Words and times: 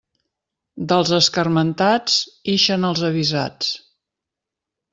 Dels 0.91 1.11
escarmentats, 1.17 2.17
ixen 2.55 2.89
els 2.91 3.05
avisats. 3.11 3.71